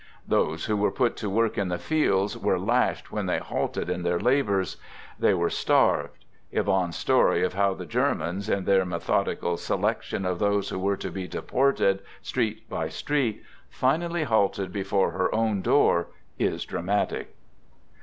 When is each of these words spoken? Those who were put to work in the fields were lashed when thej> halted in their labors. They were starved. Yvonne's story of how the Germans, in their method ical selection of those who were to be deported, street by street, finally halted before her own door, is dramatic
Those 0.27 0.65
who 0.65 0.75
were 0.75 0.89
put 0.89 1.15
to 1.17 1.29
work 1.29 1.59
in 1.59 1.67
the 1.67 1.77
fields 1.77 2.35
were 2.35 2.57
lashed 2.57 3.11
when 3.11 3.27
thej> 3.27 3.37
halted 3.41 3.87
in 3.87 4.01
their 4.01 4.19
labors. 4.19 4.77
They 5.19 5.35
were 5.35 5.51
starved. 5.51 6.25
Yvonne's 6.51 6.95
story 6.97 7.43
of 7.43 7.53
how 7.53 7.75
the 7.75 7.85
Germans, 7.85 8.49
in 8.49 8.65
their 8.65 8.83
method 8.83 9.27
ical 9.37 9.59
selection 9.59 10.25
of 10.25 10.39
those 10.39 10.69
who 10.69 10.79
were 10.79 10.97
to 10.97 11.11
be 11.11 11.27
deported, 11.27 12.01
street 12.23 12.67
by 12.67 12.89
street, 12.89 13.43
finally 13.69 14.23
halted 14.23 14.73
before 14.73 15.11
her 15.11 15.31
own 15.35 15.61
door, 15.61 16.07
is 16.39 16.65
dramatic 16.65 17.35